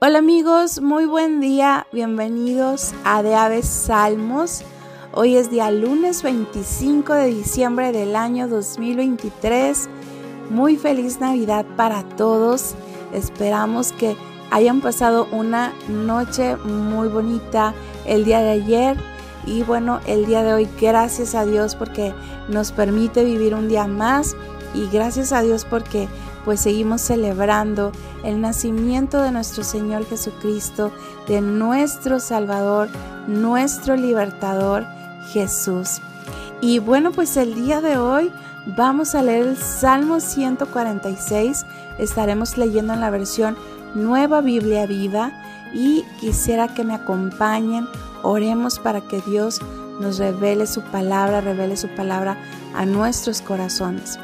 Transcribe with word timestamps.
Hola 0.00 0.18
amigos, 0.18 0.82
muy 0.82 1.06
buen 1.06 1.40
día, 1.40 1.86
bienvenidos 1.92 2.92
a 3.04 3.22
De 3.22 3.34
Aves 3.34 3.66
Salmos. 3.66 4.62
Hoy 5.12 5.36
es 5.36 5.50
día 5.50 5.70
lunes 5.70 6.22
25 6.22 7.14
de 7.14 7.26
diciembre 7.26 7.92
del 7.92 8.16
año 8.16 8.48
2023. 8.48 9.88
Muy 10.50 10.76
feliz 10.76 11.20
Navidad 11.20 11.64
para 11.76 12.02
todos. 12.02 12.74
Esperamos 13.14 13.92
que 13.92 14.16
hayan 14.50 14.82
pasado 14.82 15.26
una 15.30 15.72
noche 15.88 16.56
muy 16.56 17.08
bonita 17.08 17.72
el 18.04 18.24
día 18.24 18.40
de 18.40 18.50
ayer 18.50 18.98
y 19.46 19.62
bueno, 19.62 20.00
el 20.06 20.26
día 20.26 20.42
de 20.42 20.52
hoy 20.52 20.68
gracias 20.78 21.34
a 21.34 21.46
Dios 21.46 21.76
porque 21.76 22.12
nos 22.48 22.72
permite 22.72 23.24
vivir 23.24 23.54
un 23.54 23.68
día 23.68 23.86
más 23.86 24.36
y 24.74 24.88
gracias 24.88 25.32
a 25.32 25.40
Dios 25.40 25.64
porque 25.64 26.08
pues 26.44 26.60
seguimos 26.60 27.00
celebrando 27.00 27.92
el 28.22 28.40
nacimiento 28.40 29.22
de 29.22 29.32
nuestro 29.32 29.64
Señor 29.64 30.06
Jesucristo, 30.06 30.92
de 31.26 31.40
nuestro 31.40 32.20
Salvador, 32.20 32.88
nuestro 33.26 33.96
libertador 33.96 34.86
Jesús. 35.32 36.00
Y 36.60 36.78
bueno, 36.78 37.12
pues 37.12 37.36
el 37.36 37.54
día 37.54 37.80
de 37.80 37.98
hoy 37.98 38.30
vamos 38.76 39.14
a 39.14 39.22
leer 39.22 39.46
el 39.46 39.56
Salmo 39.56 40.20
146. 40.20 41.66
Estaremos 41.98 42.56
leyendo 42.56 42.92
en 42.92 43.00
la 43.00 43.10
versión 43.10 43.56
Nueva 43.94 44.40
Biblia 44.40 44.86
Viva 44.86 45.32
y 45.72 46.04
quisiera 46.20 46.68
que 46.68 46.84
me 46.84 46.94
acompañen. 46.94 47.86
Oremos 48.22 48.78
para 48.78 49.00
que 49.02 49.20
Dios 49.22 49.60
nos 50.00 50.18
revele 50.18 50.66
su 50.66 50.82
palabra, 50.82 51.40
revele 51.40 51.76
su 51.76 51.88
palabra 51.88 52.36
a 52.74 52.84
nuestros 52.86 53.42
corazones. 53.42 54.18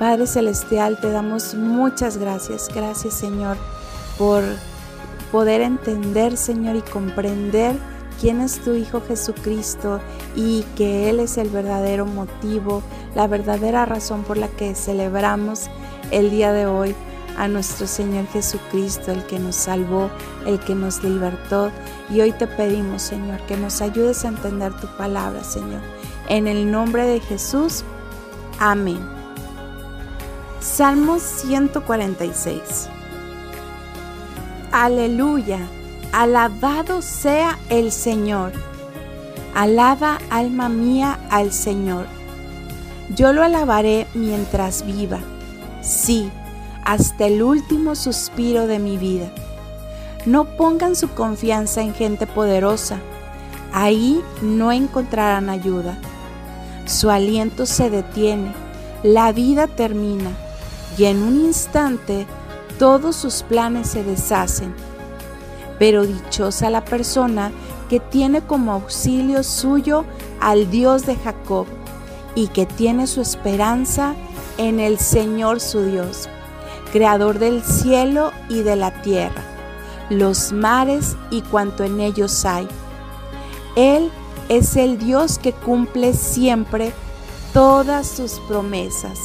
Padre 0.00 0.26
Celestial, 0.26 0.98
te 0.98 1.10
damos 1.10 1.54
muchas 1.54 2.16
gracias. 2.16 2.70
Gracias 2.74 3.12
Señor 3.12 3.58
por 4.16 4.42
poder 5.30 5.60
entender, 5.60 6.38
Señor, 6.38 6.76
y 6.76 6.80
comprender 6.80 7.76
quién 8.18 8.40
es 8.40 8.60
tu 8.60 8.72
Hijo 8.72 9.02
Jesucristo 9.06 10.00
y 10.34 10.62
que 10.74 11.10
Él 11.10 11.20
es 11.20 11.36
el 11.36 11.50
verdadero 11.50 12.06
motivo, 12.06 12.82
la 13.14 13.26
verdadera 13.26 13.84
razón 13.84 14.22
por 14.22 14.38
la 14.38 14.48
que 14.48 14.74
celebramos 14.74 15.68
el 16.10 16.30
día 16.30 16.54
de 16.54 16.64
hoy 16.64 16.94
a 17.36 17.46
nuestro 17.48 17.86
Señor 17.86 18.26
Jesucristo, 18.28 19.12
el 19.12 19.26
que 19.26 19.38
nos 19.38 19.56
salvó, 19.56 20.08
el 20.46 20.58
que 20.60 20.74
nos 20.74 21.04
libertó. 21.04 21.70
Y 22.08 22.22
hoy 22.22 22.32
te 22.32 22.46
pedimos, 22.46 23.02
Señor, 23.02 23.38
que 23.42 23.58
nos 23.58 23.82
ayudes 23.82 24.24
a 24.24 24.28
entender 24.28 24.72
tu 24.80 24.86
palabra, 24.96 25.44
Señor. 25.44 25.82
En 26.30 26.46
el 26.46 26.70
nombre 26.70 27.04
de 27.04 27.20
Jesús, 27.20 27.84
amén. 28.58 29.19
Salmo 30.60 31.18
146. 31.18 32.90
Aleluya, 34.70 35.58
alabado 36.12 37.00
sea 37.00 37.58
el 37.70 37.90
Señor. 37.90 38.52
Alaba 39.54 40.18
alma 40.28 40.68
mía 40.68 41.18
al 41.30 41.52
Señor. 41.52 42.04
Yo 43.16 43.32
lo 43.32 43.42
alabaré 43.42 44.06
mientras 44.12 44.84
viva, 44.84 45.20
sí, 45.80 46.30
hasta 46.84 47.24
el 47.24 47.42
último 47.42 47.94
suspiro 47.94 48.66
de 48.66 48.78
mi 48.78 48.98
vida. 48.98 49.30
No 50.26 50.44
pongan 50.44 50.94
su 50.94 51.08
confianza 51.08 51.80
en 51.80 51.94
gente 51.94 52.26
poderosa, 52.26 52.98
ahí 53.72 54.22
no 54.42 54.72
encontrarán 54.72 55.48
ayuda. 55.48 55.96
Su 56.84 57.08
aliento 57.08 57.64
se 57.64 57.88
detiene, 57.88 58.52
la 59.02 59.32
vida 59.32 59.66
termina 59.66 60.30
y 60.96 61.04
en 61.04 61.22
un 61.22 61.44
instante 61.44 62.26
todos 62.78 63.16
sus 63.16 63.42
planes 63.42 63.88
se 63.88 64.02
deshacen. 64.02 64.74
Pero 65.78 66.06
dichosa 66.06 66.70
la 66.70 66.84
persona 66.84 67.52
que 67.88 68.00
tiene 68.00 68.42
como 68.42 68.72
auxilio 68.72 69.42
suyo 69.42 70.04
al 70.40 70.70
Dios 70.70 71.06
de 71.06 71.16
Jacob 71.16 71.66
y 72.34 72.48
que 72.48 72.66
tiene 72.66 73.06
su 73.06 73.20
esperanza 73.20 74.14
en 74.58 74.78
el 74.78 74.98
Señor 74.98 75.60
su 75.60 75.84
Dios, 75.84 76.28
creador 76.92 77.38
del 77.38 77.62
cielo 77.64 78.32
y 78.48 78.62
de 78.62 78.76
la 78.76 79.02
tierra, 79.02 79.42
los 80.08 80.52
mares 80.52 81.16
y 81.30 81.42
cuanto 81.42 81.84
en 81.84 82.00
ellos 82.00 82.44
hay. 82.44 82.68
Él 83.76 84.10
es 84.48 84.76
el 84.76 84.98
Dios 84.98 85.38
que 85.38 85.52
cumple 85.52 86.12
siempre 86.12 86.92
todas 87.52 88.06
sus 88.06 88.40
promesas. 88.48 89.18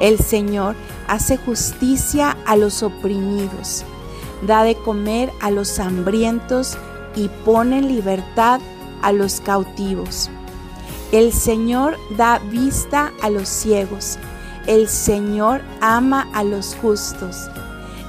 El 0.00 0.18
Señor 0.18 0.74
hace 1.08 1.36
justicia 1.36 2.36
a 2.46 2.56
los 2.56 2.82
oprimidos, 2.82 3.84
da 4.46 4.62
de 4.62 4.74
comer 4.74 5.32
a 5.40 5.50
los 5.50 5.78
hambrientos 5.78 6.76
y 7.14 7.28
pone 7.44 7.78
en 7.78 7.88
libertad 7.88 8.60
a 9.02 9.12
los 9.12 9.40
cautivos. 9.40 10.30
El 11.12 11.32
Señor 11.32 11.96
da 12.16 12.40
vista 12.50 13.12
a 13.22 13.30
los 13.30 13.48
ciegos. 13.48 14.18
El 14.66 14.88
Señor 14.88 15.62
ama 15.80 16.28
a 16.34 16.42
los 16.42 16.74
justos. 16.74 17.48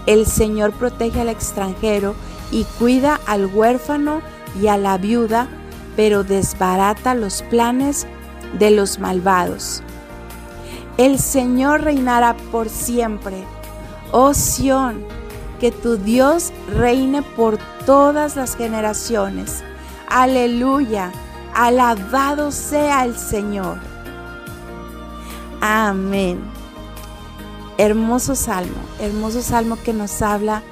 El 0.07 0.25
Señor 0.25 0.73
protege 0.73 1.21
al 1.21 1.29
extranjero 1.29 2.15
y 2.51 2.63
cuida 2.79 3.19
al 3.27 3.45
huérfano 3.45 4.21
y 4.59 4.67
a 4.67 4.77
la 4.77 4.97
viuda, 4.97 5.47
pero 5.95 6.23
desbarata 6.23 7.13
los 7.13 7.43
planes 7.43 8.07
de 8.57 8.71
los 8.71 8.99
malvados. 8.99 9.83
El 10.97 11.19
Señor 11.19 11.81
reinará 11.81 12.35
por 12.51 12.69
siempre. 12.69 13.43
Oh 14.11 14.33
Sión, 14.33 15.05
que 15.59 15.71
tu 15.71 15.97
Dios 15.97 16.51
reine 16.73 17.21
por 17.21 17.57
todas 17.85 18.35
las 18.35 18.55
generaciones. 18.55 19.63
Aleluya, 20.09 21.11
alabado 21.53 22.51
sea 22.51 23.05
el 23.05 23.15
Señor. 23.15 23.77
Amén. 25.61 26.39
Hermoso 27.77 28.35
salmo, 28.35 28.79
hermoso 28.99 29.41
salmo 29.41 29.77
que 29.83 29.93
nos 29.93 30.21
habla 30.23 30.63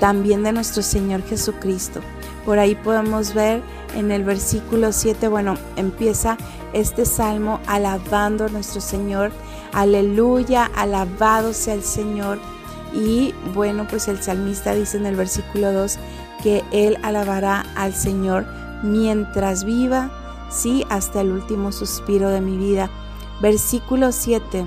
también 0.00 0.42
de 0.42 0.52
nuestro 0.52 0.82
Señor 0.82 1.22
Jesucristo. 1.22 2.00
Por 2.44 2.58
ahí 2.58 2.74
podemos 2.74 3.34
ver 3.34 3.62
en 3.94 4.10
el 4.10 4.24
versículo 4.24 4.92
7, 4.92 5.28
bueno, 5.28 5.56
empieza 5.76 6.36
este 6.72 7.06
salmo 7.06 7.60
alabando 7.66 8.44
a 8.44 8.48
nuestro 8.48 8.80
Señor. 8.80 9.32
Aleluya, 9.76 10.70
alabado 10.74 11.52
sea 11.52 11.74
el 11.74 11.82
Señor. 11.82 12.38
Y 12.94 13.34
bueno, 13.52 13.86
pues 13.86 14.08
el 14.08 14.22
salmista 14.22 14.72
dice 14.72 14.96
en 14.96 15.04
el 15.04 15.16
versículo 15.16 15.70
2 15.70 15.98
que 16.42 16.64
él 16.72 16.96
alabará 17.02 17.66
al 17.76 17.92
Señor 17.92 18.46
mientras 18.82 19.64
viva, 19.64 20.10
sí, 20.50 20.86
hasta 20.88 21.20
el 21.20 21.30
último 21.30 21.72
suspiro 21.72 22.30
de 22.30 22.40
mi 22.40 22.56
vida. 22.56 22.88
Versículo 23.42 24.12
7 24.12 24.64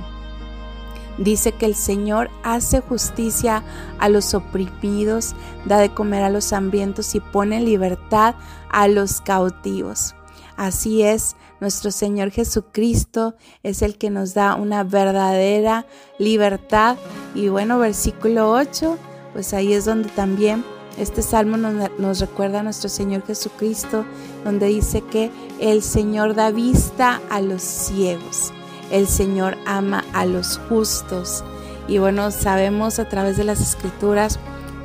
Dice 1.18 1.54
que 1.54 1.66
el 1.66 1.74
Señor 1.74 2.30
hace 2.44 2.80
justicia 2.80 3.64
a 3.98 4.10
los 4.10 4.36
oprimidos, 4.36 5.34
da 5.66 5.80
de 5.80 5.92
comer 5.92 6.22
a 6.22 6.30
los 6.30 6.54
hambrientos 6.54 7.16
y 7.16 7.20
pone 7.20 7.58
en 7.58 7.66
libertad 7.66 8.36
a 8.70 8.88
los 8.88 9.22
cautivos. 9.22 10.14
Así 10.60 11.04
es, 11.04 11.38
nuestro 11.62 11.90
Señor 11.90 12.32
Jesucristo 12.32 13.34
es 13.64 13.82
el 13.82 13.98
que 13.98 14.10
nos 14.10 14.34
da 14.34 14.56
una 14.56 14.84
verdadera 14.84 15.86
libertad. 16.18 16.98
Y 17.34 17.48
bueno, 17.48 17.80
versículo 17.80 18.52
8, 18.52 18.98
pues 19.32 19.54
ahí 19.54 19.72
es 19.72 19.86
donde 19.86 20.10
también 20.10 20.66
este 20.98 21.22
salmo 21.22 21.56
nos, 21.56 21.98
nos, 21.98 22.20
recuerda 22.20 22.60
a 22.60 22.64
nuestro 22.64 22.90
Señor 22.90 23.26
Jesucristo, 23.26 24.04
donde 24.44 24.66
dice 24.66 25.00
que 25.00 25.32
el 25.62 25.82
Señor 25.82 26.36
da 26.36 26.52
vista 26.52 27.22
a 27.30 27.40
los 27.40 27.62
ciegos. 27.62 28.52
El 28.92 29.08
Señor 29.08 29.56
ama 29.66 30.04
a 30.12 30.26
los 30.26 30.60
justos. 30.68 31.42
Y 31.88 32.00
bueno, 32.00 32.32
sabemos 32.32 33.00
a 33.00 33.08
través 33.08 33.38
de 33.38 33.46
las 33.46 33.62
escrituras 33.62 34.38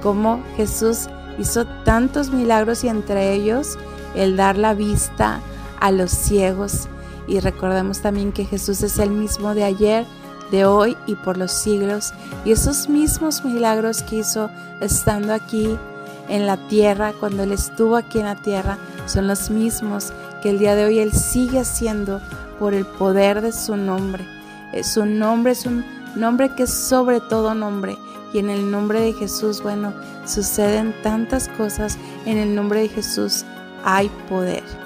cómo 0.05 0.41
Jesús 0.57 1.09
hizo 1.37 1.66
tantos 1.83 2.31
milagros 2.31 2.84
y 2.84 2.89
entre 2.89 3.33
ellos 3.33 3.77
el 4.15 4.37
dar 4.37 4.57
la 4.57 4.75
vista 4.75 5.41
a 5.41 5.53
los 5.91 6.10
ciegos. 6.10 6.89
Y 7.27 7.41
recordemos 7.41 8.01
también 8.01 8.33
que 8.33 8.45
Jesús 8.45 8.83
es 8.83 8.98
el 8.98 9.10
mismo 9.10 9.54
de 9.54 9.65
ayer, 9.65 10.04
de 10.51 10.66
hoy 10.66 10.97
y 11.07 11.15
por 11.15 11.36
los 11.36 11.53
siglos. 11.53 12.13
Y 12.45 12.53
esos 12.53 12.89
mismos 12.89 13.45
milagros 13.45 14.03
que 14.03 14.16
hizo 14.16 14.51
estando 14.81 15.33
aquí 15.33 15.78
en 16.28 16.47
la 16.47 16.57
tierra, 16.69 17.13
cuando 17.19 17.42
Él 17.42 17.53
estuvo 17.53 17.97
aquí 17.97 18.19
en 18.19 18.27
la 18.27 18.36
tierra, 18.36 18.78
son 19.07 19.27
los 19.27 19.51
mismos 19.51 20.13
que 20.42 20.51
el 20.51 20.59
día 20.59 20.75
de 20.75 20.84
hoy 20.84 20.98
Él 20.98 21.13
sigue 21.13 21.60
haciendo 21.60 22.21
por 22.59 22.75
el 22.75 22.84
poder 22.86 23.41
de 23.41 23.53
su 23.53 23.77
nombre. 23.77 24.27
Eh, 24.72 24.84
su 24.84 25.04
nombre 25.04 25.53
es 25.53 25.66
un 25.66 25.84
nombre 26.15 26.54
que 26.54 26.65
es 26.65 26.71
sobre 26.71 27.21
todo 27.21 27.54
nombre. 27.54 27.97
Y 28.33 28.39
en 28.39 28.51
el 28.51 28.71
nombre 28.71 29.01
de 29.01 29.13
Jesús, 29.13 29.63
bueno, 29.63 29.92
suceden 30.27 30.95
tantas 31.03 31.48
cosas. 31.48 31.98
En 32.27 32.36
el 32.36 32.54
nombre 32.54 32.81
de 32.81 32.89
Jesús 32.89 33.45
hay 33.84 34.09
poder. 34.28 34.84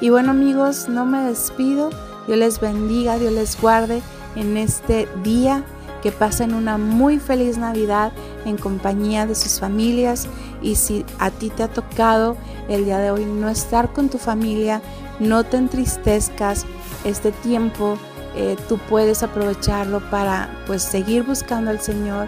Y 0.00 0.10
bueno 0.10 0.30
amigos, 0.30 0.88
no 0.88 1.06
me 1.06 1.22
despido. 1.22 1.90
Dios 2.26 2.38
les 2.38 2.60
bendiga, 2.60 3.18
Dios 3.18 3.32
les 3.32 3.60
guarde 3.60 4.02
en 4.36 4.56
este 4.56 5.08
día. 5.22 5.64
Que 6.02 6.12
pasen 6.12 6.52
una 6.52 6.76
muy 6.76 7.18
feliz 7.18 7.56
Navidad 7.56 8.12
en 8.44 8.58
compañía 8.58 9.26
de 9.26 9.34
sus 9.34 9.58
familias 9.58 10.28
y 10.60 10.74
si 10.74 11.02
a 11.18 11.30
ti 11.30 11.48
te 11.48 11.62
ha 11.62 11.68
tocado 11.68 12.36
el 12.68 12.84
día 12.84 12.98
de 12.98 13.10
hoy 13.10 13.24
no 13.24 13.48
estar 13.48 13.90
con 13.94 14.10
tu 14.10 14.18
familia, 14.18 14.82
no 15.18 15.44
te 15.44 15.56
entristezcas. 15.56 16.66
Este 17.04 17.32
tiempo 17.32 17.96
eh, 18.36 18.56
tú 18.68 18.78
puedes 18.78 19.22
aprovecharlo 19.22 20.00
para 20.10 20.50
pues 20.66 20.82
seguir 20.82 21.22
buscando 21.22 21.70
al 21.70 21.80
Señor 21.80 22.26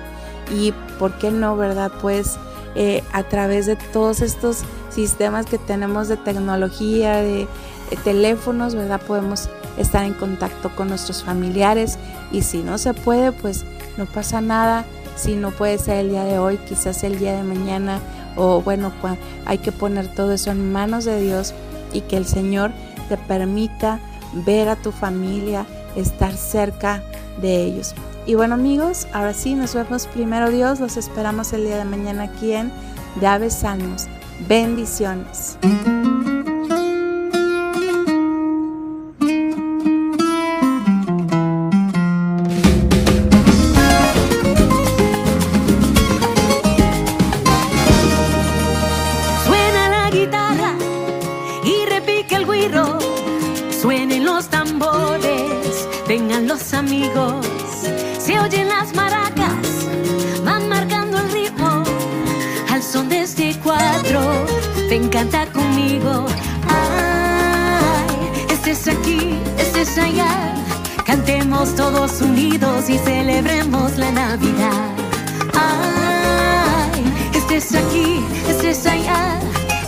y 0.54 0.72
por 0.98 1.18
qué 1.18 1.30
no, 1.30 1.56
¿verdad? 1.56 1.90
Pues 2.00 2.38
eh, 2.78 3.02
a 3.12 3.22
través 3.22 3.64
de 3.64 3.76
todos 3.76 4.20
estos 4.20 4.58
sistemas 4.90 5.46
que 5.46 5.56
tenemos 5.56 6.08
de 6.08 6.18
tecnología, 6.18 7.22
de, 7.22 7.48
teléfonos, 8.04 8.74
¿verdad? 8.74 9.00
Podemos 9.00 9.48
estar 9.78 10.04
en 10.04 10.12
contacto 10.12 10.74
con 10.74 10.88
nuestros 10.88 11.22
familiares 11.22 11.98
y 12.32 12.42
si 12.42 12.58
no 12.64 12.78
se 12.78 12.94
puede, 12.94 13.32
pues 13.32 13.64
no 13.96 14.06
pasa 14.06 14.40
nada. 14.40 14.84
Si 15.14 15.36
no 15.36 15.52
puede 15.52 15.78
ser 15.78 15.98
el 15.98 16.10
día 16.10 16.24
de 16.24 16.38
hoy, 16.38 16.58
quizás 16.58 17.02
el 17.04 17.18
día 17.18 17.36
de 17.36 17.44
mañana 17.44 18.00
o 18.34 18.60
bueno, 18.60 18.92
hay 19.46 19.58
que 19.58 19.72
poner 19.72 20.12
todo 20.14 20.32
eso 20.32 20.50
en 20.50 20.72
manos 20.72 21.04
de 21.04 21.20
Dios 21.20 21.54
y 21.92 22.02
que 22.02 22.18
el 22.18 22.26
Señor 22.26 22.72
te 23.08 23.16
permita 23.16 24.00
ver 24.44 24.68
a 24.68 24.76
tu 24.76 24.92
familia, 24.92 25.64
estar 25.94 26.34
cerca 26.34 27.02
de 27.40 27.62
ellos. 27.62 27.94
Y 28.26 28.34
bueno 28.34 28.54
amigos, 28.54 29.06
ahora 29.12 29.32
sí, 29.32 29.54
nos 29.54 29.72
vemos 29.74 30.08
primero 30.08 30.50
Dios, 30.50 30.80
los 30.80 30.96
esperamos 30.96 31.52
el 31.52 31.64
día 31.64 31.76
de 31.78 31.84
mañana 31.84 32.24
aquí 32.24 32.54
en 32.54 32.72
De 33.20 33.26
Aves 33.28 33.54
Salmos. 33.54 34.08
Bendiciones. 34.48 35.56
Suena 49.44 49.88
la 49.88 50.10
guitarra 50.10 50.74
y 51.62 51.86
repique 51.88 52.34
el 52.34 52.44
guiro, 52.44 52.98
suenen 53.80 54.24
los 54.24 54.48
tambores, 54.48 55.88
vengan 56.08 56.48
los 56.48 56.74
amigos, 56.74 57.45
se 58.26 58.40
oyen 58.40 58.66
las 58.68 58.92
maracas, 58.92 59.86
van 60.44 60.68
marcando 60.68 61.18
el 61.18 61.30
ritmo 61.30 61.84
al 62.72 62.82
son 62.82 63.08
de 63.08 63.20
este 63.22 63.56
cuatro, 63.62 64.20
ven 64.90 65.08
canta 65.08 65.46
conmigo, 65.46 66.26
ay, 66.68 68.42
estés 68.50 68.88
aquí, 68.88 69.38
estés 69.58 69.96
allá, 69.96 70.54
cantemos 71.04 71.76
todos 71.76 72.20
unidos 72.20 72.90
y 72.90 72.98
celebremos 72.98 73.96
la 73.96 74.10
Navidad. 74.10 74.90
Ay, 75.54 77.04
estés 77.32 77.76
aquí, 77.76 78.24
estés 78.48 78.86
allá. 78.86 79.38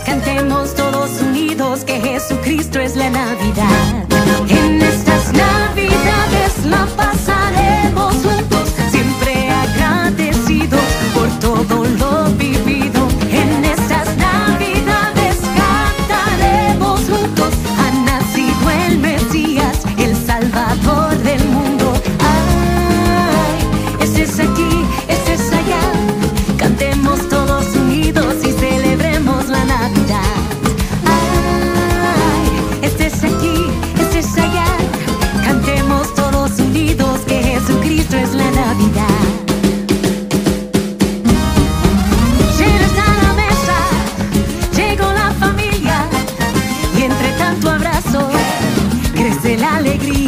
Cantemos 0.05 0.73
todos 0.75 1.21
unidos 1.21 1.83
que 1.83 1.99
Jesucristo 1.99 2.79
es 2.79 2.95
la 2.95 3.09
Navidad. 3.09 4.08
Alegría. 49.79 50.18